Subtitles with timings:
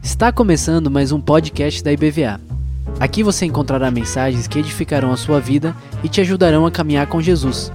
[0.00, 2.40] Está começando mais um podcast da IBVA.
[3.00, 7.20] Aqui você encontrará mensagens que edificarão a sua vida e te ajudarão a caminhar com
[7.20, 7.72] Jesus.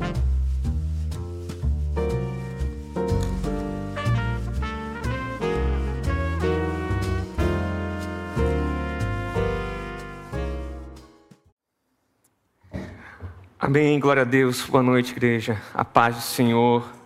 [13.60, 15.62] Amém, glória a Deus, boa noite, igreja.
[15.74, 17.03] A paz do Senhor.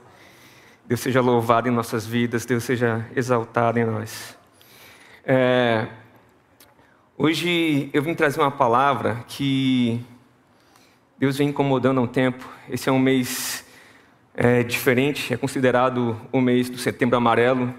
[0.87, 4.37] Deus seja louvado em nossas vidas, Deus seja exaltado em nós.
[5.25, 5.85] É,
[7.17, 9.99] hoje eu vim trazer uma palavra que
[11.19, 12.47] Deus vem incomodando há um tempo.
[12.69, 13.67] Esse é um mês
[14.33, 17.73] é, diferente, é considerado o mês do Setembro Amarelo.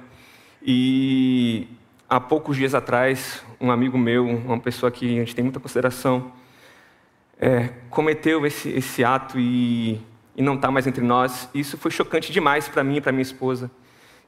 [0.63, 1.67] E
[2.11, 6.31] há poucos dias atrás, um amigo meu, uma pessoa que a gente tem muita consideração,
[7.41, 9.99] é, cometeu esse, esse ato e,
[10.39, 11.49] e não está mais entre nós.
[11.53, 13.69] Isso foi chocante demais para mim e para minha esposa.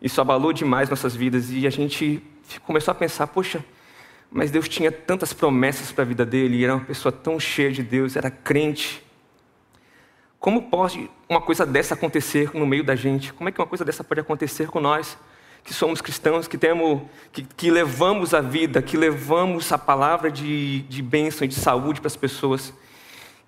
[0.03, 2.21] Isso abalou demais nossas vidas e a gente
[2.67, 3.65] começou a pensar: poxa,
[4.29, 7.85] mas Deus tinha tantas promessas para a vida dele, era uma pessoa tão cheia de
[7.85, 9.07] Deus, era crente.
[10.41, 13.33] Como pode uma coisa dessa acontecer no meio da gente?
[13.33, 15.17] Como é que uma coisa dessa pode acontecer com nós,
[15.63, 20.81] que somos cristãos, que temos, que, que levamos a vida, que levamos a palavra de,
[20.83, 22.73] de bênção e de saúde para as pessoas?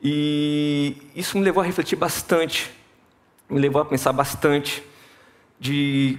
[0.03, 2.73] E isso me levou a refletir bastante,
[3.49, 4.83] me levou a pensar bastante
[5.61, 6.19] de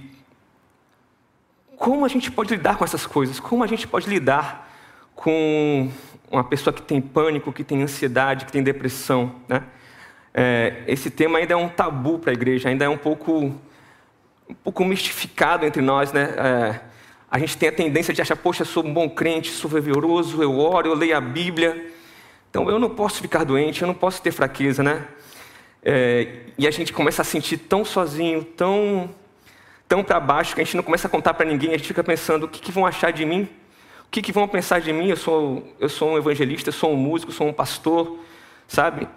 [1.76, 4.72] como a gente pode lidar com essas coisas, como a gente pode lidar
[5.14, 5.90] com
[6.30, 9.34] uma pessoa que tem pânico, que tem ansiedade, que tem depressão.
[9.46, 9.62] Né?
[10.32, 13.54] É, esse tema ainda é um tabu para a igreja, ainda é um pouco,
[14.48, 16.10] um pouco mistificado entre nós.
[16.10, 16.22] Né?
[16.38, 16.80] É,
[17.30, 20.42] a gente tem a tendência de achar, poxa, eu sou um bom crente, sou fervoroso,
[20.42, 21.93] eu oro, eu leio a Bíblia.
[22.54, 25.04] Então eu não posso ficar doente, eu não posso ter fraqueza, né?
[25.82, 29.10] É, e a gente começa a sentir tão sozinho, tão,
[29.88, 32.04] tão para baixo, que a gente não começa a contar para ninguém, a gente fica
[32.04, 33.48] pensando: o que, que, vão achar de mim?
[34.06, 35.08] O que, que vão pensar de mim?
[35.08, 38.20] Eu sou, eu sou um evangelista, eu sou um músico, sou um pastor,
[38.68, 39.08] sabe?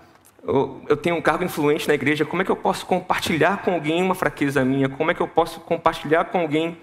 [0.44, 3.72] Eu, eu tenho um cargo influente na igreja, como é que eu posso compartilhar com
[3.72, 4.90] alguém uma fraqueza minha?
[4.90, 6.76] Como é que eu posso compartilhar com alguém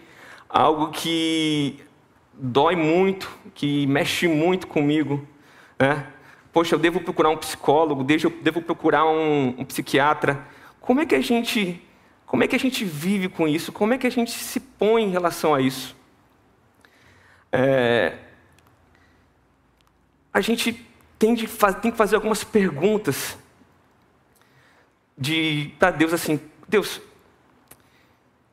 [0.48, 1.80] algo que
[2.32, 5.26] dói muito, que mexe muito comigo,
[5.76, 6.06] né?
[6.54, 10.46] Poxa, eu devo procurar um psicólogo, devo procurar um, um psiquiatra.
[10.80, 11.82] Como é que a gente,
[12.24, 13.72] como é que a gente vive com isso?
[13.72, 15.96] Como é que a gente se põe em relação a isso?
[17.50, 18.18] É,
[20.32, 20.86] a gente
[21.18, 21.48] tem, de,
[21.82, 23.36] tem que fazer algumas perguntas
[25.18, 27.00] de para Deus assim, Deus,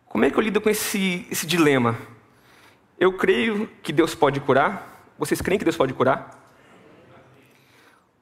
[0.07, 2.00] como é que eu lido com esse, esse dilema?
[3.00, 5.06] Eu creio que Deus pode curar.
[5.19, 6.41] Vocês creem que Deus pode curar?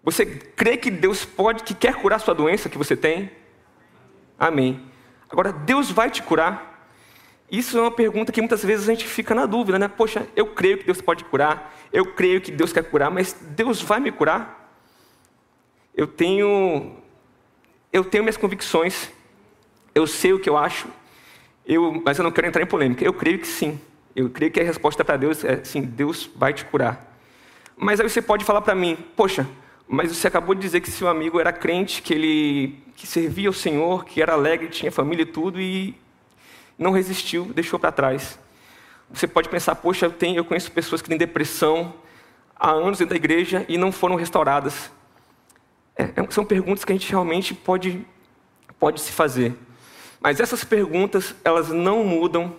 [0.04, 3.32] Você crê que Deus pode, que quer curar sua doença que você tem?
[4.38, 4.86] Amém.
[5.30, 6.70] Agora, Deus vai te curar?
[7.52, 9.88] Isso é uma pergunta que muitas vezes a gente fica na dúvida, né?
[9.88, 13.82] Poxa, eu creio que Deus pode curar, eu creio que Deus quer curar, mas Deus
[13.82, 14.72] vai me curar?
[15.96, 16.96] Eu tenho,
[17.92, 19.10] eu tenho minhas convicções,
[19.94, 20.88] eu sei o que eu acho,
[21.66, 23.04] eu, mas eu não quero entrar em polêmica.
[23.04, 23.80] Eu creio que sim.
[24.16, 27.16] Eu creio que a resposta para Deus é sim, Deus vai te curar.
[27.76, 29.48] Mas aí você pode falar para mim, poxa,
[29.92, 33.54] mas você acabou de dizer que seu amigo era crente, que ele que servia ao
[33.54, 35.96] Senhor, que era alegre, tinha família e tudo, e
[36.78, 38.38] não resistiu, deixou para trás.
[39.10, 41.92] Você pode pensar, poxa, eu, tenho, eu conheço pessoas que têm depressão
[42.56, 44.92] há anos dentro da igreja e não foram restauradas.
[45.98, 48.06] É, é são perguntas que a gente realmente pode,
[48.78, 49.56] pode se fazer.
[50.20, 52.56] Mas essas perguntas, elas não mudam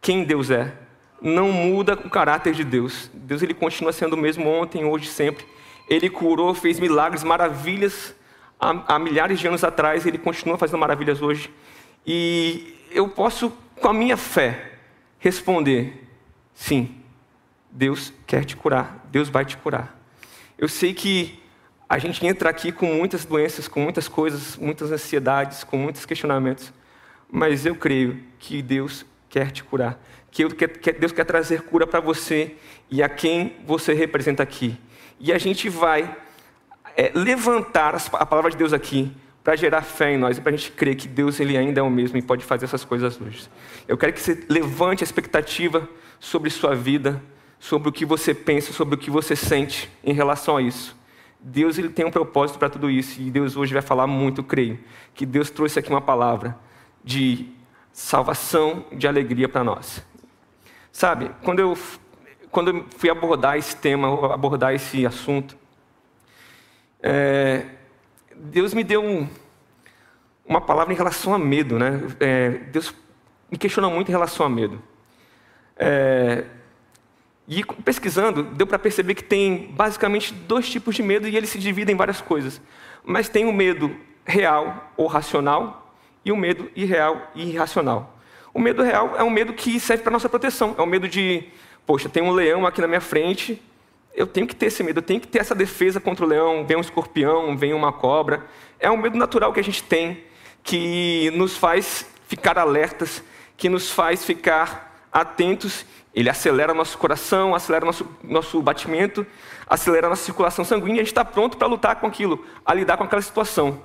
[0.00, 0.72] quem Deus é.
[1.20, 3.10] Não muda o caráter de Deus.
[3.12, 5.44] Deus ele continua sendo o mesmo ontem, hoje, sempre.
[5.94, 8.14] Ele curou, fez milagres, maravilhas
[8.62, 11.50] há, há milhares de anos atrás, ele continua fazendo maravilhas hoje.
[12.06, 14.72] E eu posso, com a minha fé,
[15.18, 16.08] responder:
[16.54, 16.96] sim,
[17.70, 19.98] Deus quer te curar, Deus vai te curar.
[20.56, 21.42] Eu sei que
[21.88, 26.72] a gente entra aqui com muitas doenças, com muitas coisas, muitas ansiedades, com muitos questionamentos,
[27.30, 30.00] mas eu creio que Deus quer te curar,
[30.30, 30.44] que
[30.98, 32.56] Deus quer trazer cura para você
[32.90, 34.78] e a quem você representa aqui.
[35.18, 36.16] E a gente vai
[36.96, 39.12] é, levantar a palavra de Deus aqui
[39.42, 41.82] para gerar fé em nós e para a gente crer que Deus ele ainda é
[41.82, 43.48] o mesmo e pode fazer essas coisas hoje.
[43.88, 45.88] Eu quero que você levante a expectativa
[46.20, 47.20] sobre sua vida,
[47.58, 50.96] sobre o que você pensa, sobre o que você sente em relação a isso.
[51.40, 54.78] Deus ele tem um propósito para tudo isso e Deus hoje vai falar muito, creio,
[55.12, 56.56] que Deus trouxe aqui uma palavra
[57.02, 57.48] de
[57.92, 60.04] salvação, de alegria para nós.
[60.92, 61.76] Sabe, quando eu
[62.52, 65.56] quando eu fui abordar esse tema, abordar esse assunto,
[67.02, 67.64] é,
[68.36, 69.26] Deus me deu um,
[70.46, 72.00] uma palavra em relação a medo, né?
[72.20, 72.94] É, Deus
[73.50, 74.80] me questiona muito em relação a medo.
[75.76, 76.44] É,
[77.48, 81.58] e pesquisando, deu para perceber que tem basicamente dois tipos de medo e eles se
[81.58, 82.60] dividem em várias coisas.
[83.02, 83.96] Mas tem o medo
[84.26, 88.18] real ou racional e o medo irreal e irracional.
[88.54, 90.74] O medo real é um medo que serve para nossa proteção.
[90.76, 91.48] É o medo de,
[91.86, 93.60] poxa, tem um leão aqui na minha frente,
[94.14, 96.66] eu tenho que ter esse medo, eu tenho que ter essa defesa contra o leão,
[96.66, 98.44] vem um escorpião, vem uma cobra.
[98.78, 100.24] É um medo natural que a gente tem,
[100.62, 103.22] que nos faz ficar alertas,
[103.56, 105.86] que nos faz ficar atentos.
[106.14, 109.26] Ele acelera nosso coração, acelera nosso, nosso batimento,
[109.66, 113.04] acelera nossa circulação sanguínea, a gente está pronto para lutar com aquilo, a lidar com
[113.04, 113.82] aquela situação.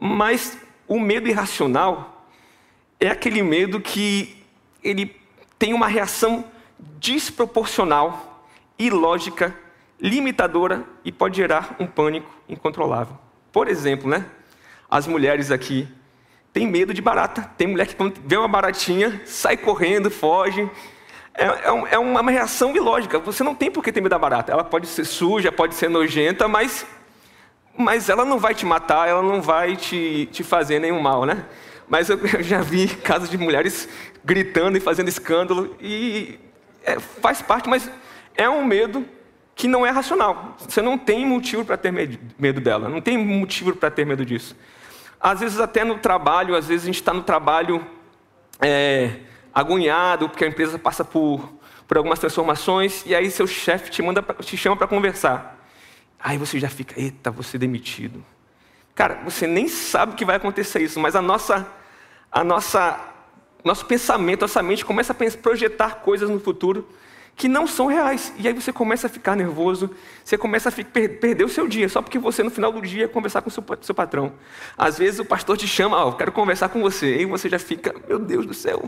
[0.00, 0.56] Mas
[0.88, 2.26] o medo irracional
[2.98, 4.42] é aquele medo que
[4.82, 5.14] ele
[5.58, 6.44] tem uma reação
[6.98, 8.44] desproporcional
[8.78, 9.54] ilógica,
[10.00, 13.16] limitadora e pode gerar um pânico incontrolável.
[13.52, 14.26] Por exemplo, né?
[14.90, 15.88] As mulheres aqui
[16.52, 17.50] têm medo de barata.
[17.56, 20.68] Tem mulher que quando vê uma baratinha, sai correndo, foge.
[21.34, 23.18] É, é, é uma reação ilógica.
[23.20, 24.52] Você não tem por que ter medo da barata.
[24.52, 26.86] Ela pode ser suja, pode ser nojenta, mas,
[27.76, 31.44] mas ela não vai te matar, ela não vai te, te fazer nenhum mal, né?
[31.88, 33.88] Mas eu, eu já vi casos de mulheres
[34.24, 36.38] gritando e fazendo escândalo e
[36.84, 37.90] é, faz parte, mas
[38.34, 39.06] é um medo
[39.54, 40.56] que não é racional.
[40.58, 44.56] Você não tem motivo para ter medo dela, não tem motivo para ter medo disso.
[45.20, 47.86] Às vezes, até no trabalho, às vezes a gente está no trabalho
[48.60, 49.20] é,
[49.54, 51.52] agoniado, porque a empresa passa por,
[51.86, 55.58] por algumas transformações, e aí seu chefe te, manda, te chama para conversar.
[56.18, 58.24] Aí você já fica, eita, ser demitido.
[58.94, 61.66] Cara, você nem sabe que vai acontecer isso, mas a nossa,
[62.30, 62.98] a nossa,
[63.64, 66.86] nosso pensamento, nossa mente começa a projetar coisas no futuro
[67.34, 68.32] que não são reais.
[68.38, 69.90] E aí você começa a ficar nervoso,
[70.24, 73.08] você começa a per perder o seu dia, só porque você no final do dia
[73.08, 74.32] conversar com o seu, seu patrão.
[74.76, 77.58] Às vezes o pastor te chama, ó, oh, quero conversar com você, e você já
[77.58, 78.82] fica, meu Deus do céu,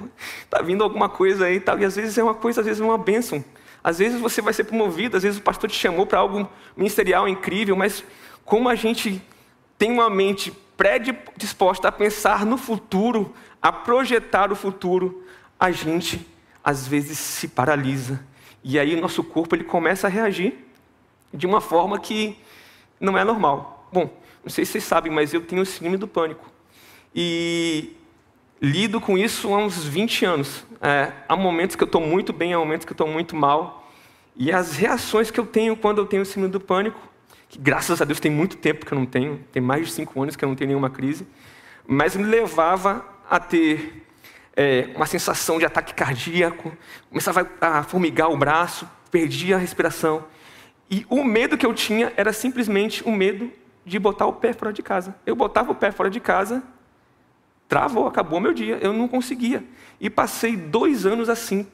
[0.51, 1.79] tá vindo alguma coisa aí e tal.
[1.79, 3.45] E às vezes é uma coisa, às vezes é uma bênção.
[3.83, 7.29] Às vezes você vai ser promovido, às vezes o pastor te chamou para algo ministerial
[7.29, 8.05] incrível, mas
[8.45, 9.23] como a gente
[9.77, 13.33] tem uma mente predisposta a pensar no futuro,
[13.65, 15.25] a projetar o futuro,
[15.59, 16.29] a gente
[16.63, 18.23] às vezes se paralisa
[18.63, 20.55] e aí o nosso corpo ele começa a reagir
[21.33, 22.37] de uma forma que
[23.01, 23.89] não é normal.
[23.91, 26.45] Bom, não sei se vocês sabem, mas eu tenho o síndrome do pânico.
[27.15, 27.97] E
[28.61, 30.67] lido com isso há uns 20 anos.
[30.83, 33.91] É, há momentos que eu estou muito bem, há momentos que eu estou muito mal.
[34.37, 37.01] E as reações que eu tenho quando eu tenho o síndrome do pânico,
[37.49, 40.23] que graças a Deus tem muito tempo que eu não tenho, tem mais de 5
[40.23, 41.27] anos que eu não tenho nenhuma crise,
[41.87, 44.07] mas me levava a ter
[44.57, 46.77] é, uma sensação de ataque cardíaco,
[47.09, 50.25] começava a formigar o braço, perdia a respiração.
[50.91, 53.51] E o medo que eu tinha era simplesmente o medo
[53.85, 55.15] de botar o pé fora de casa.
[55.27, 56.63] Eu botava o pé fora de casa,
[57.69, 59.65] travou, acabou meu dia, eu não conseguia.
[60.01, 61.67] E passei dois anos assim,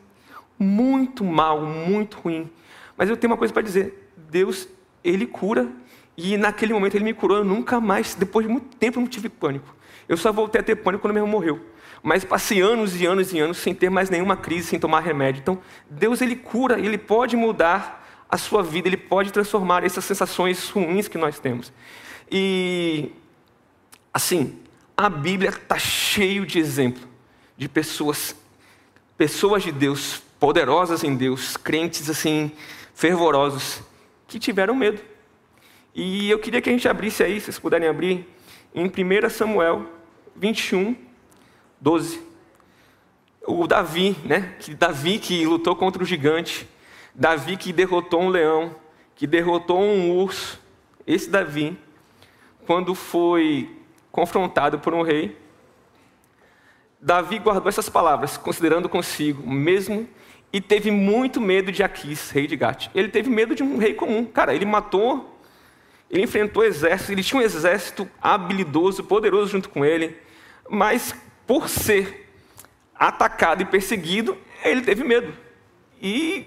[0.59, 2.51] muito mal, muito ruim.
[2.97, 4.69] Mas eu tenho uma coisa para dizer: Deus,
[5.03, 5.69] Ele cura.
[6.17, 9.29] E naquele momento Ele me curou, eu nunca mais, depois de muito tempo, não tive
[9.29, 9.75] pânico.
[10.11, 11.61] Eu só voltei a ter pânico quando meu irmão morreu
[12.03, 15.41] mas passei anos e anos e anos sem ter mais nenhuma crise, sem tomar remédio.
[15.41, 20.69] Então, Deus ele cura, ele pode mudar a sua vida, ele pode transformar essas sensações
[20.71, 21.73] ruins que nós temos.
[22.31, 23.13] E
[24.13, 24.59] assim,
[24.97, 27.09] a Bíblia está cheio de exemplo
[27.57, 28.35] de pessoas,
[29.19, 32.51] pessoas de Deus, poderosas em Deus, crentes assim,
[32.95, 33.83] fervorosos,
[34.27, 35.01] que tiveram medo.
[35.95, 38.27] E eu queria que a gente abrisse aí, se vocês puderem abrir,
[38.75, 40.00] em 1 Samuel
[40.37, 40.97] 21,
[41.81, 42.21] 12.
[43.47, 44.55] O Davi, né?
[44.79, 46.69] Davi que lutou contra o gigante,
[47.15, 48.75] Davi que derrotou um leão,
[49.15, 50.61] que derrotou um urso.
[51.07, 51.77] Esse Davi,
[52.67, 53.77] quando foi
[54.13, 55.37] confrontado por um rei,
[57.01, 60.07] Davi guardou essas palavras, considerando consigo mesmo,
[60.53, 62.89] e teve muito medo de Aquis, rei de Gate.
[62.95, 64.25] Ele teve medo de um rei comum.
[64.25, 65.40] Cara, ele matou,
[66.11, 70.17] ele enfrentou exército, ele tinha um exército habilidoso, poderoso junto com ele,
[70.69, 71.15] mas
[71.47, 72.29] por ser
[72.95, 75.33] atacado e perseguido, ele teve medo.
[76.03, 76.47] E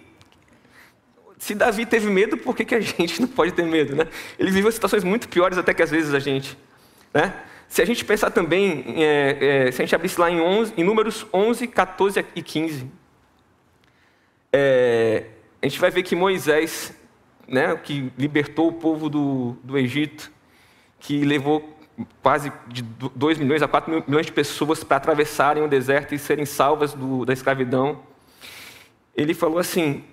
[1.39, 3.95] se Davi teve medo, por que, que a gente não pode ter medo?
[3.95, 4.07] Né?
[4.37, 6.57] Ele viveu situações muito piores até que às vezes a gente.
[7.13, 7.33] Né?
[7.67, 10.83] Se a gente pensar também, é, é, se a gente abrisse lá em, 11, em
[10.83, 12.87] números 11, 14 e 15,
[14.51, 15.23] é,
[15.61, 16.93] a gente vai ver que Moisés,
[17.47, 20.31] né, que libertou o povo do, do Egito,
[20.99, 21.77] que levou
[22.21, 26.45] quase de 2 milhões a 4 milhões de pessoas para atravessarem o deserto e serem
[26.45, 27.99] salvas do, da escravidão.
[29.15, 30.03] Ele falou assim: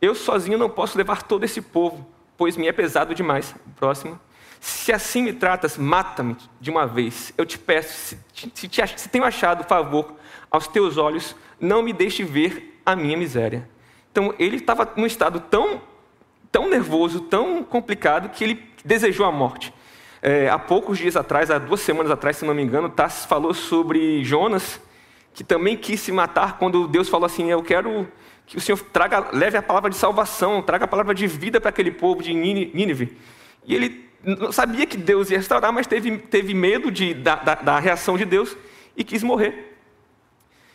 [0.00, 2.06] Eu sozinho não posso levar todo esse povo,
[2.36, 3.54] pois me é pesado demais.
[3.76, 4.18] Próximo.
[4.60, 7.32] Se assim me tratas, mata-me de uma vez.
[7.38, 8.18] Eu te peço, se,
[8.54, 10.14] se, te, se tenho achado favor
[10.50, 13.68] aos teus olhos, não me deixe ver a minha miséria.
[14.10, 15.80] Então ele estava num estado tão,
[16.50, 19.72] tão nervoso, tão complicado, que ele desejou a morte.
[20.20, 23.54] É, há poucos dias atrás, há duas semanas atrás, se não me engano, Tassis falou
[23.54, 24.80] sobre Jonas,
[25.32, 28.08] que também quis se matar quando Deus falou assim: Eu quero
[28.44, 31.68] que o Senhor traga, leve a palavra de salvação, traga a palavra de vida para
[31.68, 33.16] aquele povo de Nínive.
[33.64, 34.08] E ele
[34.50, 38.24] sabia que Deus ia restaurar, mas teve, teve medo de, da, da, da reação de
[38.24, 38.56] Deus
[38.96, 39.76] e quis morrer.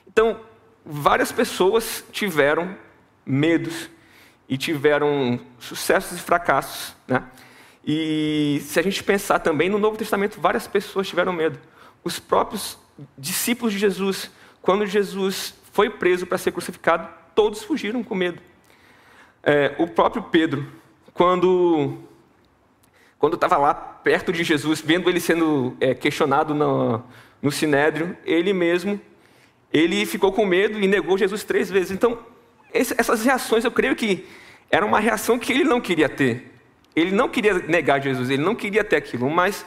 [0.08, 0.40] Então,
[0.86, 2.78] várias pessoas tiveram
[3.26, 3.90] medos
[4.54, 6.96] e tiveram sucessos e fracassos.
[7.08, 7.24] Né?
[7.84, 11.58] E se a gente pensar também no Novo Testamento, várias pessoas tiveram medo.
[12.04, 12.78] Os próprios
[13.18, 14.30] discípulos de Jesus,
[14.62, 18.40] quando Jesus foi preso para ser crucificado, todos fugiram com medo.
[19.42, 20.72] É, o próprio Pedro,
[21.16, 21.98] quando
[23.18, 27.02] quando estava lá perto de Jesus, vendo ele sendo é, questionado no,
[27.42, 29.02] no Sinédrio, ele mesmo
[29.72, 31.90] ele ficou com medo e negou Jesus três vezes.
[31.90, 32.20] Então
[32.72, 34.28] essas reações, eu creio que
[34.74, 36.52] era uma reação que ele não queria ter.
[36.96, 39.64] Ele não queria negar Jesus, ele não queria ter aquilo, mas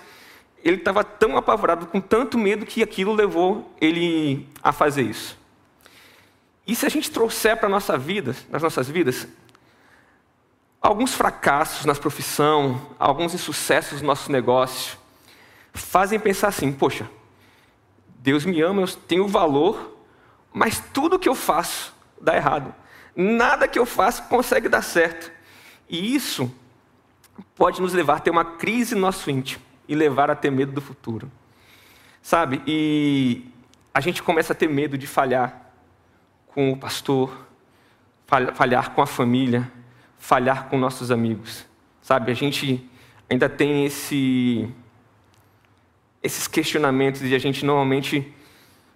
[0.64, 5.38] ele estava tão apavorado, com tanto medo, que aquilo levou ele a fazer isso.
[6.66, 9.28] E se a gente trouxer para nossa vida, nas nossas vidas,
[10.82, 14.98] alguns fracassos na profissão, alguns insucessos no nosso negócio,
[15.72, 17.08] fazem pensar assim: poxa,
[18.18, 20.00] Deus me ama, eu tenho valor,
[20.52, 22.74] mas tudo que eu faço dá errado.
[23.16, 25.32] Nada que eu faço consegue dar certo.
[25.88, 26.52] E isso
[27.54, 30.72] pode nos levar a ter uma crise no nosso íntimo e levar a ter medo
[30.72, 31.30] do futuro.
[32.20, 32.60] Sabe?
[32.66, 33.46] E
[33.94, 35.72] a gente começa a ter medo de falhar
[36.48, 37.46] com o pastor,
[38.54, 39.70] falhar com a família,
[40.18, 41.64] falhar com nossos amigos.
[42.02, 42.30] Sabe?
[42.30, 42.88] A gente
[43.30, 44.68] ainda tem esse
[46.22, 48.34] esses questionamentos e a gente normalmente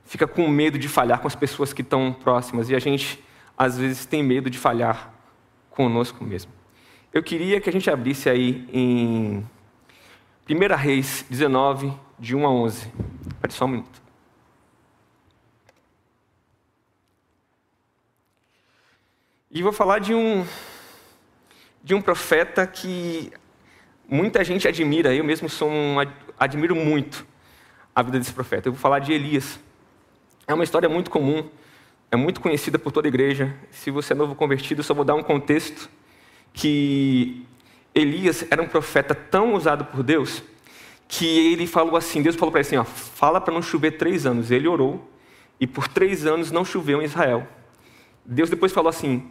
[0.05, 3.23] fica com medo de falhar com as pessoas que estão próximas e a gente
[3.61, 5.13] às vezes tem medo de falhar
[5.69, 6.51] conosco mesmo.
[7.13, 9.47] Eu queria que a gente abrisse aí em
[10.49, 12.91] 1 Reis 19, de 1 a 11.
[13.29, 14.03] Espera só um minuto.
[19.51, 20.47] E vou falar de um,
[21.85, 23.31] de um profeta que
[24.09, 25.97] muita gente admira, eu mesmo sou um,
[26.39, 27.27] admiro muito
[27.95, 28.69] a vida desse profeta.
[28.69, 29.61] Eu vou falar de Elias.
[30.47, 31.47] É uma história muito comum
[32.11, 33.55] é muito conhecida por toda a igreja.
[33.71, 35.89] Se você é novo convertido, só vou dar um contexto
[36.53, 37.47] que
[37.95, 40.43] Elias era um profeta tão usado por Deus
[41.07, 44.27] que ele falou assim, Deus falou para ele assim, ó, fala para não chover três
[44.27, 44.51] anos.
[44.53, 45.11] Ele orou
[45.59, 47.47] e por três anos não choveu em Israel.
[48.25, 49.29] Deus depois falou assim,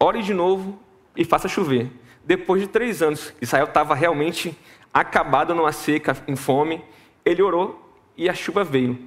[0.00, 0.80] ore de novo
[1.16, 1.90] e faça chover.
[2.24, 4.58] Depois de três anos, Israel estava realmente
[4.92, 6.82] acabado numa seca, em fome.
[7.24, 8.98] Ele orou e a chuva veio.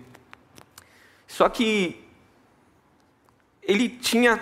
[1.28, 2.02] Só que
[3.70, 4.40] ele tinha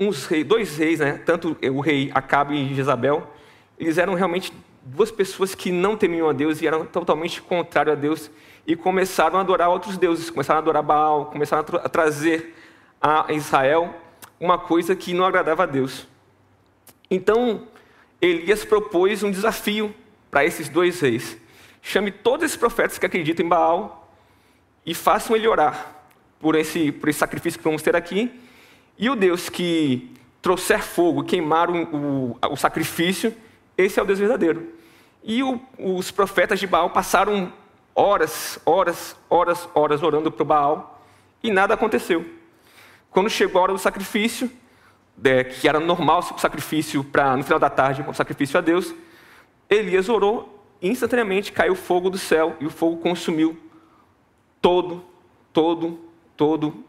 [0.00, 1.20] uns reis, dois reis, né?
[1.24, 3.30] tanto o rei Acabe e Jezabel,
[3.78, 8.00] eles eram realmente duas pessoas que não temiam a Deus e eram totalmente contrários a
[8.00, 8.30] Deus
[8.66, 12.54] e começaram a adorar outros deuses, começaram a adorar Baal, começaram a, tra a trazer
[13.00, 13.94] a Israel
[14.40, 16.08] uma coisa que não agradava a Deus.
[17.10, 17.68] Então,
[18.20, 19.94] Elias propôs um desafio
[20.30, 21.36] para esses dois reis.
[21.82, 24.10] Chame todos esses profetas que acreditam em Baal
[24.86, 25.95] e façam ele orar
[26.46, 28.30] por esse, por esse sacrifício que vamos ter aqui.
[28.96, 33.34] E o Deus que trouxer fogo, queimar o, o, o sacrifício,
[33.76, 34.72] esse é o Deus verdadeiro.
[35.24, 37.52] E o, os profetas de Baal passaram
[37.96, 41.02] horas, horas, horas, horas orando para Baal
[41.42, 42.24] e nada aconteceu.
[43.10, 44.48] Quando chegou a hora do sacrifício,
[45.24, 48.94] é, que era normal o sacrifício para no final da tarde, o sacrifício a Deus,
[49.68, 53.58] Elias orou e instantaneamente caiu fogo do céu e o fogo consumiu
[54.60, 55.04] todo,
[55.52, 56.05] todo
[56.36, 56.84] todo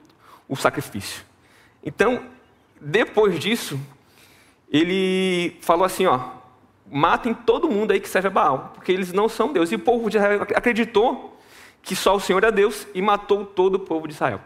[0.47, 1.23] o sacrifício.
[1.83, 2.23] Então,
[2.79, 3.79] depois disso,
[4.71, 6.19] ele falou assim, ó,
[6.89, 9.71] matem todo mundo aí que serve a Baal, porque eles não são Deus.
[9.71, 11.37] E o povo de Israel acreditou
[11.81, 14.41] que só o Senhor é Deus e matou todo o povo de Israel.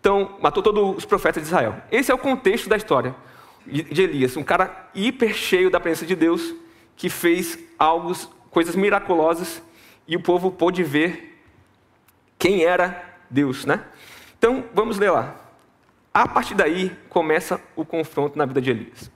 [0.00, 1.76] Então, matou todos os profetas de Israel.
[1.90, 3.14] Esse é o contexto da história
[3.66, 6.54] de Elias, um cara hiper cheio da presença de Deus,
[6.94, 8.14] que fez algo,
[8.50, 9.60] coisas miraculosas,
[10.06, 11.42] e o povo pôde ver
[12.38, 13.84] quem era Deus, né?
[14.38, 15.36] Então, vamos ler lá.
[16.12, 19.10] A partir daí começa o confronto na vida de Elias.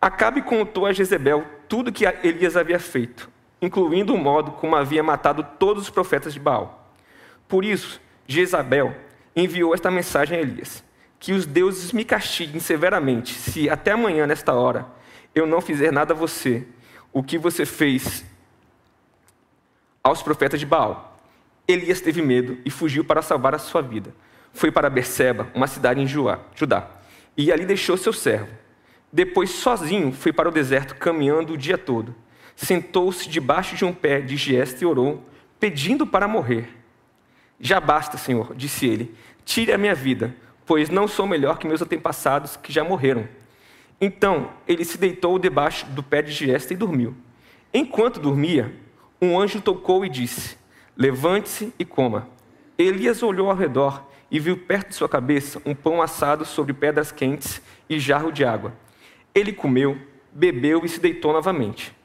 [0.00, 3.28] Acabe contou a Jezebel tudo que Elias havia feito,
[3.60, 6.92] incluindo o modo como havia matado todos os profetas de Baal.
[7.48, 8.94] Por isso, Jezabel
[9.34, 10.84] enviou esta mensagem a Elias:
[11.18, 14.86] Que os deuses me castiguem severamente, se até amanhã, nesta hora,
[15.34, 16.66] eu não fizer nada a você,
[17.12, 18.24] o que você fez
[20.02, 21.07] aos profetas de Baal.
[21.70, 24.14] Elias teve medo e fugiu para salvar a sua vida.
[24.54, 26.88] Foi para Berseba, uma cidade em Judá,
[27.36, 28.48] e ali deixou seu servo.
[29.12, 32.14] Depois, sozinho, foi para o deserto, caminhando o dia todo.
[32.56, 35.24] Sentou-se debaixo de um pé de giesta e orou,
[35.60, 36.74] pedindo para morrer.
[37.60, 40.34] Já basta, Senhor, disse ele, tire a minha vida,
[40.64, 43.28] pois não sou melhor que meus antepassados que já morreram.
[44.00, 47.14] Então ele se deitou debaixo do pé de giesta e dormiu.
[47.72, 48.74] Enquanto dormia,
[49.20, 50.57] um anjo tocou e disse:
[51.00, 52.28] Levante-se e coma.
[52.76, 57.12] Elias olhou ao redor e viu perto de sua cabeça um pão assado sobre pedras
[57.12, 58.74] quentes e jarro de água.
[59.32, 59.96] Ele comeu,
[60.32, 61.96] bebeu e se deitou novamente.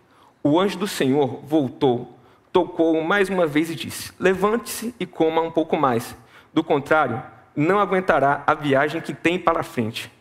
[0.43, 2.15] O anjo do Senhor voltou,
[2.51, 6.15] tocou mais uma vez e disse: Levante-se e coma um pouco mais.
[6.53, 7.19] Do contrário,
[7.55, 10.11] não aguentará a viagem que tem para frente.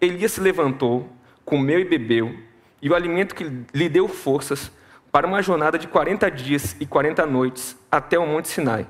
[0.00, 1.06] Elias se levantou,
[1.44, 2.34] comeu e bebeu,
[2.80, 3.44] e o alimento que
[3.74, 4.72] lhe deu forças
[5.16, 8.86] para uma jornada de 40 dias e 40 noites até o Monte Sinai,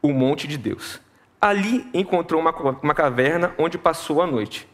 [0.00, 0.98] o monte de Deus.
[1.38, 4.66] Ali encontrou uma, uma caverna onde passou a noite.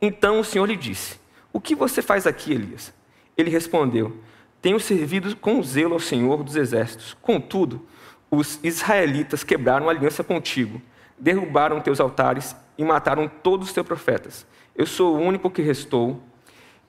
[0.00, 1.18] Então o Senhor lhe disse:
[1.52, 2.94] O que você faz aqui, Elias?
[3.36, 4.18] Ele respondeu:
[4.60, 7.16] Tenho servido com zelo ao Senhor dos exércitos.
[7.20, 7.84] Contudo,
[8.30, 10.80] os israelitas quebraram aliança contigo,
[11.18, 14.46] derrubaram teus altares e mataram todos os teus profetas.
[14.76, 16.22] Eu sou o único que restou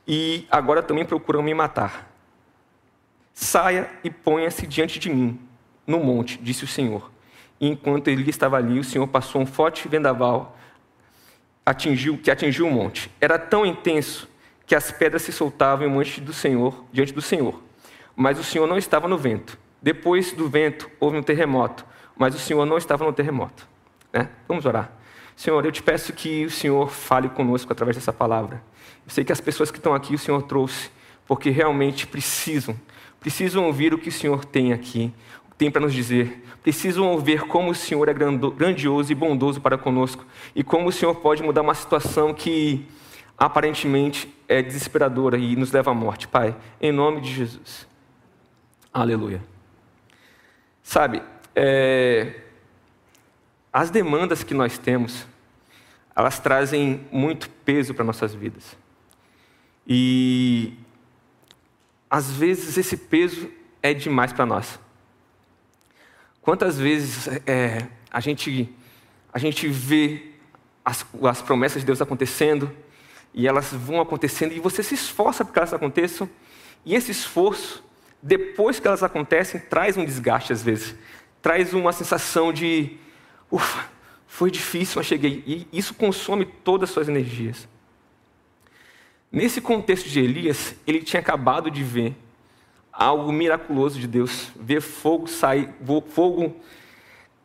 [0.08, 2.13] e agora também procuram me matar.
[3.34, 5.40] Saia e ponha-se diante de mim,
[5.88, 7.12] no monte, disse o Senhor.
[7.60, 10.58] E enquanto ele estava ali, o Senhor passou um forte vendaval
[11.66, 13.10] atingiu, que atingiu o monte.
[13.20, 14.28] Era tão intenso
[14.66, 17.62] que as pedras se soltavam diante do Senhor, diante do Senhor.
[18.16, 19.58] Mas o Senhor não estava no vento.
[19.82, 21.86] Depois do vento houve um terremoto,
[22.18, 23.68] mas o Senhor não estava no terremoto.
[24.12, 24.30] Né?
[24.48, 24.92] Vamos orar.
[25.36, 28.64] Senhor, eu te peço que o Senhor fale conosco através dessa palavra.
[29.06, 30.92] Eu sei que as pessoas que estão aqui o Senhor trouxe,
[31.26, 32.80] porque realmente precisam,
[33.24, 35.14] precisam ouvir o que o Senhor tem aqui,
[35.58, 36.44] tem para nos dizer.
[36.62, 41.16] Precisam ouvir como o Senhor é grandioso e bondoso para conosco e como o Senhor
[41.16, 42.86] pode mudar uma situação que
[43.38, 46.28] aparentemente é desesperadora e nos leva à morte.
[46.28, 47.88] Pai, em nome de Jesus.
[48.94, 49.42] Aleluia.
[50.84, 51.24] Sabe,
[51.56, 52.42] é,
[53.72, 55.26] as demandas que nós temos,
[56.14, 58.78] elas trazem muito peso para nossas vidas.
[59.88, 60.74] E
[62.14, 63.50] às vezes esse peso
[63.82, 64.80] é demais para nós.
[66.44, 68.72] Quantas vezes é, a, gente,
[69.34, 70.34] a gente vê
[70.86, 72.72] as, as promessas de Deus acontecendo
[73.34, 76.30] e elas vão acontecendo e você se esforça para que elas aconteçam
[76.86, 77.84] e esse esforço,
[78.22, 80.94] depois que elas acontecem, traz um desgaste às vezes,
[81.42, 82.96] traz uma sensação de,
[83.52, 83.90] ufa,
[84.28, 85.44] foi difícil, mas cheguei.
[85.48, 87.68] E isso consome todas as suas energias.
[89.34, 92.16] Nesse contexto de Elias, ele tinha acabado de ver
[92.92, 95.74] algo miraculoso de Deus, ver fogo sair,
[96.10, 96.56] fogo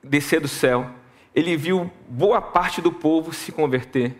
[0.04, 0.90] descer do céu.
[1.34, 4.14] Ele viu boa parte do povo se converter.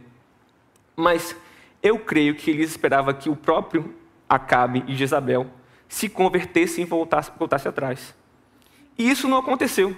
[0.97, 1.37] Mas
[1.83, 3.95] eu creio que ele esperava que o próprio
[4.27, 5.47] Acabe e Jezabel
[5.87, 8.15] se convertessem e voltassem, voltassem atrás.
[8.97, 9.95] E isso não aconteceu.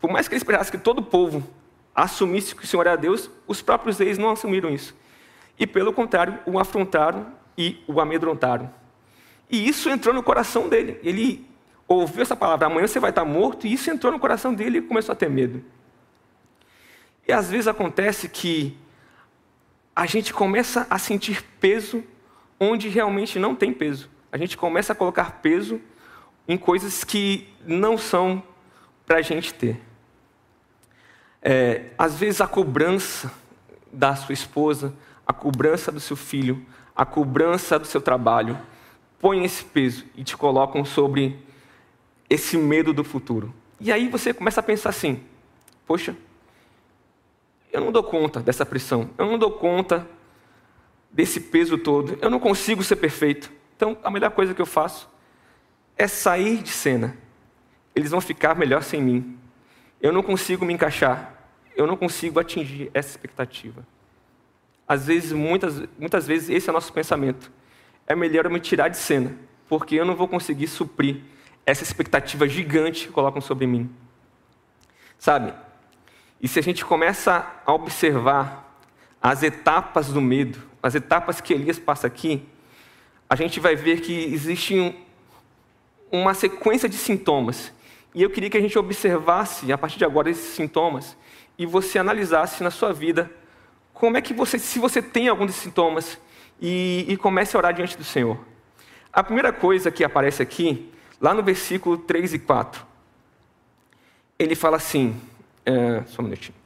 [0.00, 1.46] Por mais que ele esperasse que todo o povo
[1.94, 4.98] assumisse que o Senhor era Deus, os próprios reis não assumiram isso.
[5.60, 8.72] E, pelo contrário, o afrontaram e o amedrontaram.
[9.50, 10.98] E isso entrou no coração dele.
[11.02, 11.46] Ele
[11.86, 14.82] ouviu essa palavra, amanhã você vai estar morto, e isso entrou no coração dele e
[14.82, 15.62] começou a ter medo.
[17.28, 18.74] E às vezes acontece que
[19.94, 22.02] a gente começa a sentir peso
[22.58, 24.08] onde realmente não tem peso.
[24.32, 25.78] A gente começa a colocar peso
[26.48, 28.42] em coisas que não são
[29.04, 29.78] para a gente ter.
[31.42, 33.30] É, às vezes a cobrança
[33.92, 34.94] da sua esposa,
[35.30, 38.58] a cobrança do seu filho, a cobrança do seu trabalho,
[39.20, 41.38] põem esse peso e te colocam sobre
[42.28, 43.54] esse medo do futuro.
[43.78, 45.22] E aí você começa a pensar assim:
[45.86, 46.16] poxa,
[47.72, 50.04] eu não dou conta dessa pressão, eu não dou conta
[51.12, 53.52] desse peso todo, eu não consigo ser perfeito.
[53.76, 55.08] Então a melhor coisa que eu faço
[55.96, 57.16] é sair de cena.
[57.94, 59.38] Eles vão ficar melhor sem mim.
[60.02, 61.34] Eu não consigo me encaixar,
[61.76, 63.86] eu não consigo atingir essa expectativa.
[64.90, 67.48] Às vezes, muitas, muitas vezes, esse é o nosso pensamento
[68.08, 69.32] é melhor eu me tirar de cena,
[69.68, 71.20] porque eu não vou conseguir suprir
[71.64, 73.88] essa expectativa gigante que colocam sobre mim.
[75.16, 75.54] Sabe?
[76.40, 78.68] E se a gente começa a observar
[79.22, 82.44] as etapas do medo, as etapas que Elias passa aqui,
[83.28, 84.92] a gente vai ver que existe
[86.10, 87.72] uma sequência de sintomas.
[88.12, 91.16] E eu queria que a gente observasse, a partir de agora, esses sintomas
[91.56, 93.30] e você analisasse na sua vida
[94.00, 96.18] como é que você, se você tem algum desses sintomas,
[96.58, 98.42] e, e comece a orar diante do Senhor.
[99.12, 102.82] A primeira coisa que aparece aqui, lá no versículo 3 e 4,
[104.38, 105.20] ele fala assim,
[105.66, 106.56] é, só um minutinho.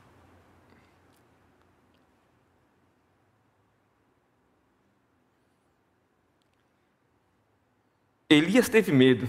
[8.31, 9.29] Elias teve medo,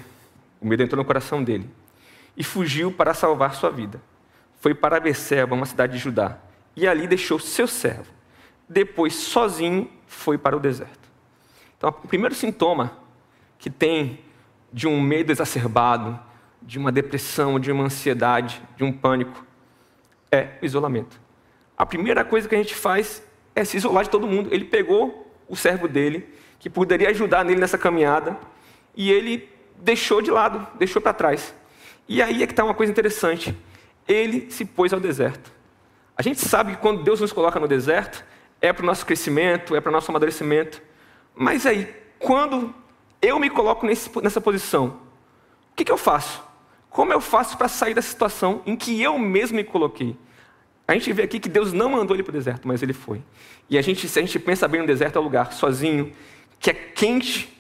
[0.62, 1.68] o medo entrou no coração dele,
[2.38, 4.00] e fugiu para salvar sua vida.
[4.60, 6.40] Foi para Beceba, uma cidade de Judá,
[6.76, 8.12] e ali deixou seu servo.
[8.68, 11.10] Depois, sozinho, foi para o deserto.
[11.78, 12.98] Então, o primeiro sintoma
[13.58, 14.20] que tem
[14.72, 16.20] de um medo exacerbado,
[16.62, 19.46] de uma depressão, de uma ansiedade, de um pânico,
[20.32, 21.20] é o isolamento.
[21.78, 23.24] A primeira coisa que a gente faz
[23.56, 24.50] é se isolar de todo mundo.
[24.52, 26.28] Ele pegou o servo dele,
[26.60, 28.38] que poderia ajudar nele nessa caminhada,
[28.96, 31.54] e ele deixou de lado, deixou para trás.
[32.08, 33.56] E aí é que está uma coisa interessante.
[34.08, 35.52] Ele se pôs ao deserto.
[36.18, 38.24] A gente sabe que quando Deus nos coloca no deserto,
[38.62, 40.82] é para o nosso crescimento, é para o nosso amadurecimento.
[41.36, 42.74] Mas aí, quando
[43.22, 45.00] eu me coloco nesse, nessa posição,
[45.72, 46.44] o que, que eu faço?
[46.90, 50.16] Como eu faço para sair da situação em que eu mesmo me coloquei?
[50.88, 53.22] A gente vê aqui que Deus não mandou ele para o deserto, mas ele foi.
[53.70, 56.14] E a gente, se a gente pensa bem no deserto, é um lugar sozinho,
[56.60, 57.52] que é quente,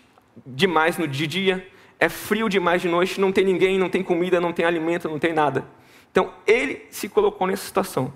[0.45, 1.67] demais no dia,
[1.99, 5.19] é frio demais de noite, não tem ninguém, não tem comida, não tem alimento, não
[5.19, 5.65] tem nada.
[6.11, 8.13] Então ele se colocou nessa situação.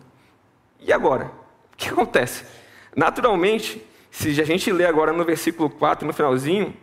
[0.80, 1.32] E agora?
[1.74, 2.46] O que acontece?
[2.96, 6.76] Naturalmente, se a gente ler agora no versículo 4, no finalzinho,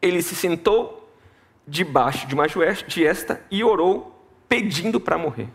[0.00, 1.10] ele se sentou
[1.66, 2.46] debaixo de uma
[2.86, 4.14] giesta e orou
[4.48, 5.48] pedindo para morrer.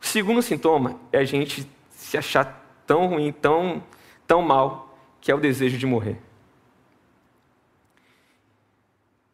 [0.00, 3.82] O segundo sintoma é a gente se achar tão ruim, tão,
[4.26, 6.20] tão mal, que é o desejo de morrer.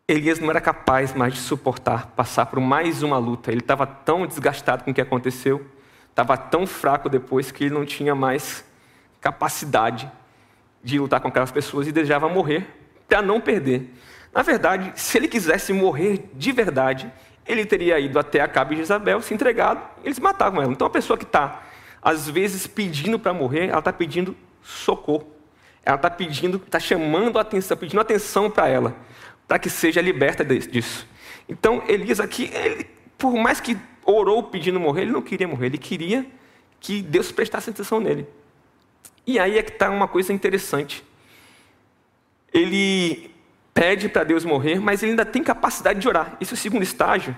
[0.06, 3.50] Elias não era capaz mais de suportar passar por mais uma luta.
[3.50, 5.66] Ele estava tão desgastado com o que aconteceu,
[6.18, 8.64] estava tão fraco depois que ele não tinha mais
[9.20, 10.10] capacidade
[10.82, 12.66] de lutar com aquelas pessoas e desejava morrer
[13.08, 13.94] para não perder.
[14.34, 17.10] Na verdade, se ele quisesse morrer de verdade,
[17.46, 20.72] ele teria ido até a Cabe de Isabel, se entregado, e eles matavam ela.
[20.72, 21.62] Então, a pessoa que está,
[22.02, 25.26] às vezes, pedindo para morrer, ela está pedindo socorro.
[25.84, 28.94] Ela está pedindo, está chamando a atenção, pedindo atenção para ela
[29.48, 31.08] para que seja liberta disso.
[31.48, 33.78] Então, Elias aqui, ele, por mais que
[34.12, 36.26] orou pedindo morrer, ele não queria morrer, ele queria
[36.80, 38.26] que Deus prestasse atenção nele.
[39.26, 41.04] E aí é que está uma coisa interessante.
[42.52, 43.30] Ele
[43.74, 46.36] pede para Deus morrer, mas ele ainda tem capacidade de orar.
[46.40, 47.36] Esse é o segundo estágio.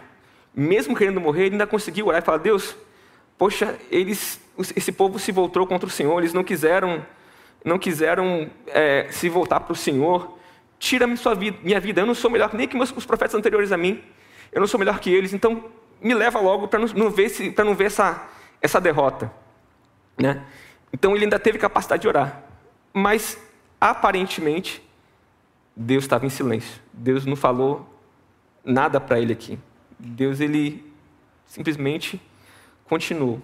[0.54, 2.76] Mesmo querendo morrer, ele ainda conseguiu orar e falar: Deus,
[3.36, 4.40] poxa, eles,
[4.76, 7.04] esse povo se voltou contra o Senhor, eles não quiseram,
[7.64, 10.38] não quiseram é, se voltar para o Senhor
[10.80, 12.00] tira-me sua vida, minha vida.
[12.00, 14.02] Eu não sou melhor nem que os profetas anteriores a mim.
[14.50, 15.32] Eu não sou melhor que eles.
[15.32, 15.62] Então,
[16.00, 18.28] me leva logo para não, ver, se, não ver essa,
[18.60, 19.30] essa derrota.
[20.18, 20.44] Né?
[20.92, 22.42] Então, ele ainda teve capacidade de orar.
[22.92, 23.38] Mas,
[23.80, 24.82] aparentemente,
[25.74, 26.80] Deus estava em silêncio.
[26.92, 27.88] Deus não falou
[28.64, 29.58] nada para ele aqui.
[29.98, 30.84] Deus, ele
[31.46, 32.20] simplesmente
[32.84, 33.40] continuou.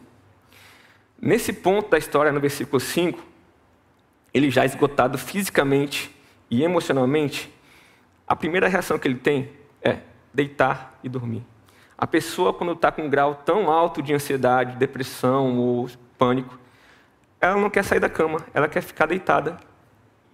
[1.20, 3.22] Nesse ponto da história, no versículo 5,
[4.34, 6.14] ele já esgotado fisicamente,
[6.50, 7.52] e emocionalmente,
[8.26, 9.50] a primeira reação que ele tem
[9.82, 9.98] é
[10.32, 11.44] deitar e dormir.
[11.98, 16.58] A pessoa, quando está com um grau tão alto de ansiedade, depressão ou pânico,
[17.40, 19.58] ela não quer sair da cama, ela quer ficar deitada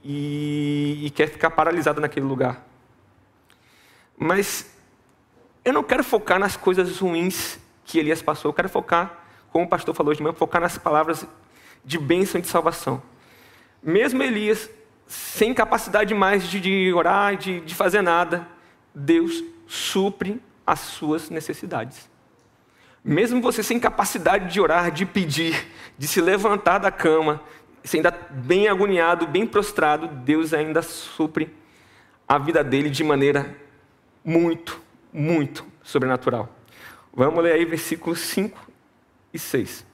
[0.02, 2.66] e, e quer ficar paralisada naquele lugar.
[4.16, 4.76] Mas
[5.64, 9.68] eu não quero focar nas coisas ruins que Elias passou, eu quero focar, como o
[9.68, 11.26] pastor falou de manhã, focar nas palavras
[11.84, 13.02] de bênção e de salvação.
[13.82, 14.68] Mesmo Elias
[15.06, 18.48] sem capacidade mais de, de orar, de, de fazer nada,
[18.94, 22.10] Deus supre as suas necessidades.
[23.04, 27.42] Mesmo você sem capacidade de orar, de pedir, de se levantar da cama,
[27.82, 31.52] se ainda bem agoniado, bem prostrado, Deus ainda supre
[32.28, 33.56] a vida dele de maneira
[34.24, 34.80] muito,
[35.12, 36.48] muito sobrenatural.
[37.12, 38.70] Vamos ler aí versículos 5
[39.34, 39.84] e 6.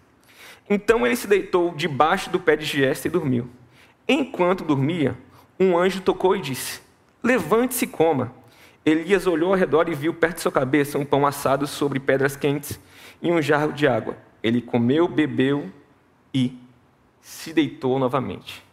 [0.68, 3.48] Então ele se deitou debaixo do pé de Giesta e dormiu.
[4.06, 5.16] Enquanto dormia,
[5.58, 6.80] um anjo tocou e disse:
[7.22, 8.32] Levante-se e coma.
[8.84, 12.36] Elias olhou ao redor e viu perto de sua cabeça um pão assado sobre pedras
[12.36, 12.78] quentes
[13.20, 14.16] e um jarro de água.
[14.42, 15.70] Ele comeu, bebeu
[16.32, 16.56] e
[17.20, 18.64] se deitou novamente.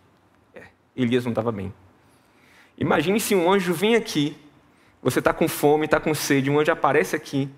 [0.54, 0.64] É,
[0.96, 1.74] Elias não estava bem.
[2.78, 4.38] Imagine se um anjo vem aqui,
[5.02, 7.50] você está com fome, está com sede, um anjo aparece aqui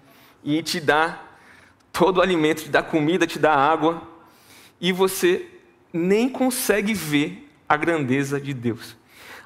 [0.43, 1.21] e te dá
[1.91, 4.03] todo o alimento, te dá comida, te dá água,
[4.79, 5.47] e você
[5.91, 8.95] nem consegue ver a grandeza de Deus.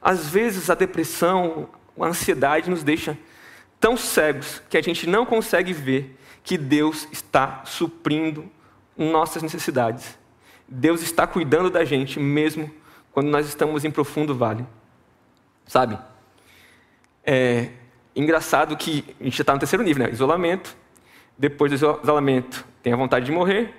[0.02, 3.17] Às vezes a depressão, a ansiedade nos deixa
[3.80, 8.49] tão cegos que a gente não consegue ver que Deus está suprindo
[8.97, 10.17] nossas necessidades.
[10.67, 12.71] Deus está cuidando da gente mesmo
[13.12, 14.65] quando nós estamos em profundo vale.
[15.65, 15.97] Sabe?
[17.23, 17.69] É,
[18.15, 20.12] engraçado que a gente já está no terceiro nível, né?
[20.12, 20.75] Isolamento.
[21.38, 23.73] Depois do isolamento, tem a vontade de morrer.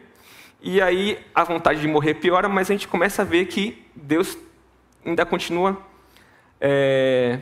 [0.60, 4.36] E aí a vontade de morrer piora, mas a gente começa a ver que Deus
[5.04, 5.80] ainda continua
[6.60, 7.40] é,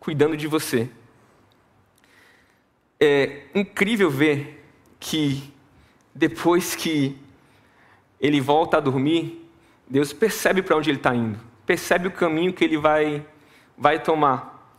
[0.00, 0.88] cuidando de você.
[3.00, 4.64] É incrível ver
[4.98, 5.52] que
[6.14, 7.16] depois que
[8.20, 9.48] ele volta a dormir,
[9.88, 13.24] Deus percebe para onde ele está indo, percebe o caminho que ele vai,
[13.76, 14.74] vai tomar.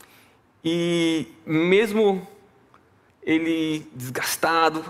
[0.63, 2.27] E mesmo
[3.23, 4.83] ele desgastado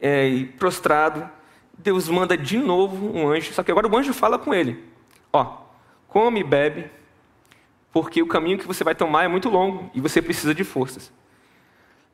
[0.00, 1.28] é, e prostrado,
[1.76, 4.82] Deus manda de novo um anjo, só que agora o anjo fala com ele:
[5.32, 5.58] Ó,
[6.08, 6.90] come e bebe,
[7.92, 11.12] porque o caminho que você vai tomar é muito longo e você precisa de forças.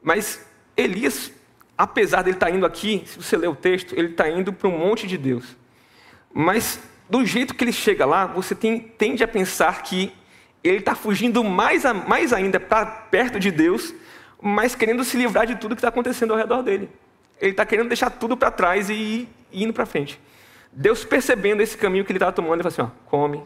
[0.02, 1.32] Mas Elias
[1.76, 4.68] apesar dele estar tá indo aqui, se você ler o texto, ele está indo para
[4.68, 5.56] um monte de Deus.
[6.32, 10.12] Mas do jeito que ele chega lá, você tem, tende a pensar que
[10.62, 13.94] ele está fugindo mais, a, mais ainda para perto de Deus,
[14.40, 16.88] mas querendo se livrar de tudo que está acontecendo ao redor dele.
[17.40, 20.18] Ele está querendo deixar tudo para trás e, ir, indo para frente.
[20.72, 23.42] Deus percebendo esse caminho que ele estava tomando, ele fala assim: ó, come,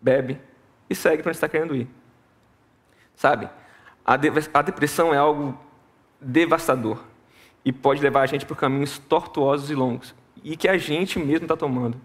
[0.00, 0.40] bebe
[0.88, 1.88] e segue para onde está querendo ir.
[3.14, 3.48] Sabe?
[4.04, 5.58] A, de, a depressão é algo
[6.20, 7.04] devastador
[7.64, 11.44] e pode levar a gente por caminhos tortuosos e longos e que a gente mesmo
[11.44, 12.00] está tomando.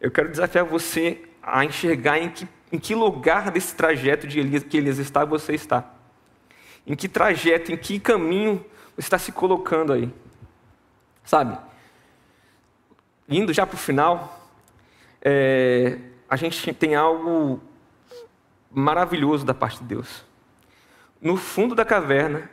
[0.00, 4.62] Eu quero desafiar você a enxergar em que, em que lugar desse trajeto de Elias,
[4.62, 5.92] que Elias está, você está.
[6.86, 8.64] Em que trajeto, em que caminho
[8.96, 10.12] você está se colocando aí.
[11.24, 11.58] Sabe?
[13.28, 14.50] Indo já para o final,
[15.20, 17.60] é, a gente tem algo
[18.74, 20.24] maravilhoso da parte de Deus.
[21.20, 22.50] No fundo da caverna,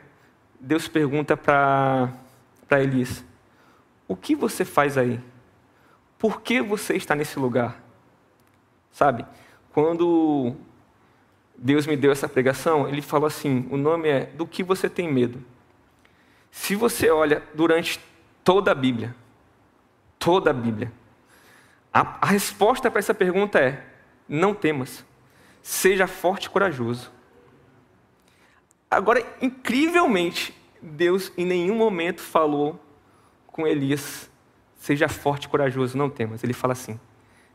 [0.58, 2.12] Deus pergunta para
[2.70, 3.24] Elias:
[4.06, 5.20] O que você faz aí?
[6.18, 7.82] Por que você está nesse lugar?
[8.92, 9.26] Sabe,
[9.72, 10.54] quando
[11.56, 15.12] Deus me deu essa pregação, ele falou assim: o nome é Do que você tem
[15.12, 15.42] medo?
[16.50, 17.98] Se você olha durante
[18.44, 19.14] toda a Bíblia,
[20.18, 20.92] toda a Bíblia,
[21.92, 23.84] a, a resposta para essa pergunta é:
[24.28, 25.04] não temas,
[25.62, 27.12] seja forte e corajoso.
[28.90, 32.78] Agora, incrivelmente, Deus em nenhum momento falou
[33.46, 34.30] com Elias:
[34.76, 36.42] seja forte e corajoso, não temas.
[36.42, 36.98] Ele fala assim: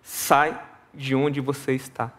[0.02, 0.60] sai
[0.94, 2.12] de onde você está.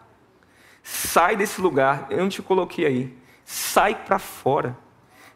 [0.83, 3.17] Sai desse lugar, eu não te coloquei aí.
[3.43, 4.77] Sai para fora.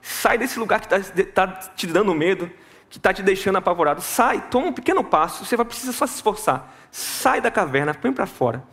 [0.02, 2.50] Sai desse lugar que está tá te dando medo,
[2.90, 4.02] que está te deixando apavorado.
[4.02, 6.74] Sai, toma um pequeno passo, você vai precisar só se esforçar.
[6.92, 8.64] Sai da caverna, põe para fora.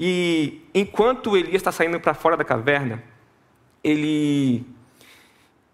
[0.00, 3.02] E enquanto Elias está saindo para fora da caverna,
[3.82, 4.64] ele,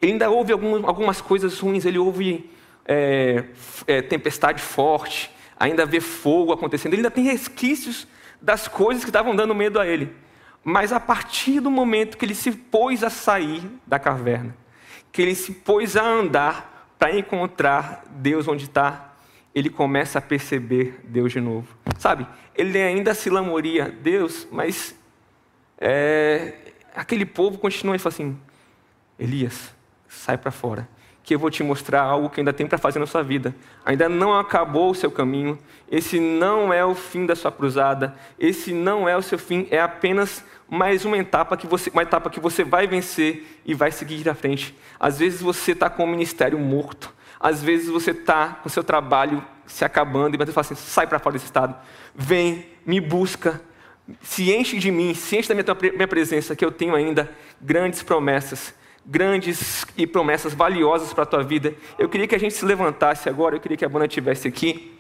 [0.00, 2.50] ele ainda ouve algumas coisas ruins, ele ouve
[2.87, 3.44] é,
[3.87, 8.08] é, tempestade forte, ainda vê fogo acontecendo, ele ainda tem resquícios
[8.40, 10.10] das coisas que estavam dando medo a ele.
[10.64, 14.56] Mas a partir do momento que ele se pôs a sair da caverna,
[15.12, 19.13] que ele se pôs a andar para encontrar Deus onde está,
[19.54, 21.68] ele começa a perceber Deus de novo.
[21.98, 22.26] Sabe?
[22.54, 24.94] Ele ainda se lamoria, Deus, mas
[25.78, 26.54] é,
[26.94, 28.38] aquele povo continua e fala assim:
[29.18, 29.72] Elias,
[30.08, 30.88] sai para fora,
[31.22, 33.54] que eu vou te mostrar algo que ainda tem para fazer na sua vida.
[33.84, 35.58] Ainda não acabou o seu caminho,
[35.90, 39.80] esse não é o fim da sua cruzada, esse não é o seu fim, é
[39.80, 44.28] apenas mais uma etapa que você, uma etapa que você vai vencer e vai seguir
[44.28, 44.74] à frente.
[44.98, 47.13] Às vezes você está com o ministério morto,
[47.44, 51.18] às vezes você está com seu trabalho se acabando e você fala assim: sai para
[51.18, 51.76] fora desse estado,
[52.14, 53.61] vem, me busca,
[54.22, 57.30] se enche de mim, se enche da minha, minha presença, que eu tenho ainda
[57.61, 61.74] grandes promessas, grandes e promessas valiosas para a tua vida.
[61.98, 64.98] Eu queria que a gente se levantasse agora, eu queria que a banda estivesse aqui,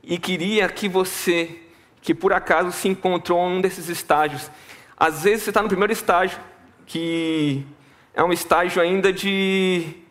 [0.00, 1.58] e queria que você,
[2.00, 4.48] que por acaso se encontrou em um desses estágios,
[4.96, 6.38] às vezes você está no primeiro estágio,
[6.86, 7.66] que
[8.14, 10.01] é um estágio ainda de,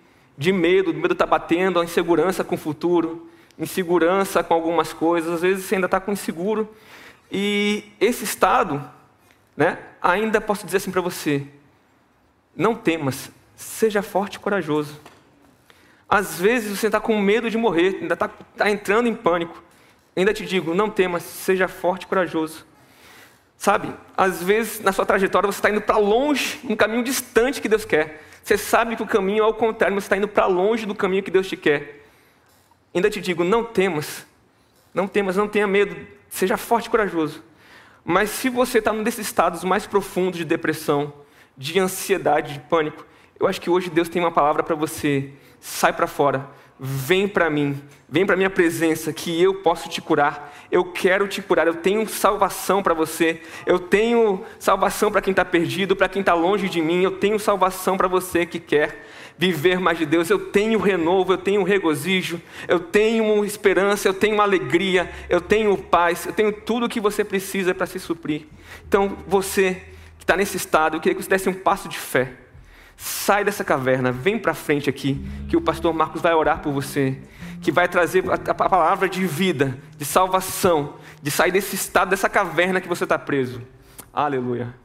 [0.41, 5.31] de medo, o medo está batendo, a insegurança com o futuro, insegurança com algumas coisas,
[5.35, 6.67] às vezes você ainda está com inseguro,
[7.31, 8.83] e esse estado,
[9.55, 11.45] né, ainda posso dizer assim para você:
[12.55, 14.99] não temas, seja forte e corajoso.
[16.09, 19.61] Às vezes você está com medo de morrer, ainda está tá entrando em pânico.
[20.15, 22.65] Ainda te digo, não temas, seja forte e corajoso.
[23.57, 27.69] Sabe, às vezes na sua trajetória você está indo para longe, um caminho distante que
[27.69, 28.30] Deus quer.
[28.43, 31.23] Você sabe que o caminho é ao contrário, mas está indo para longe do caminho
[31.23, 32.05] que Deus te quer.
[32.93, 34.25] Ainda te digo, não temas,
[34.93, 35.95] não temas, não tenha medo,
[36.31, 37.43] Seja forte e corajoso.
[38.05, 41.13] Mas se você está num desses estados mais profundos de depressão,
[41.57, 43.05] de ansiedade, de pânico,
[43.37, 45.29] eu acho que hoje Deus tem uma palavra para você.
[45.59, 46.49] Sai para fora.
[46.83, 50.51] Vem para mim, vem para minha presença, que eu posso te curar.
[50.71, 51.67] Eu quero te curar.
[51.67, 53.39] Eu tenho salvação para você.
[53.67, 57.03] Eu tenho salvação para quem está perdido, para quem está longe de mim.
[57.03, 59.05] Eu tenho salvação para você que quer
[59.37, 60.27] viver mais de Deus.
[60.31, 66.25] Eu tenho renovo, eu tenho regozijo, eu tenho esperança, eu tenho alegria, eu tenho paz,
[66.25, 68.47] eu tenho tudo o que você precisa para se suprir.
[68.87, 69.83] Então, você
[70.17, 72.41] que está nesse estado, eu queria que você desse um passo de fé.
[73.03, 77.17] Sai dessa caverna, vem para frente aqui, que o pastor Marcos vai orar por você,
[77.59, 82.79] que vai trazer a palavra de vida, de salvação, de sair desse estado, dessa caverna
[82.79, 83.59] que você está preso.
[84.13, 84.80] Aleluia.